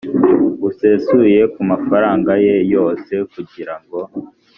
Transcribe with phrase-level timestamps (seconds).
[0.61, 3.99] busesuye ku mafaranga ye yose kugira ngo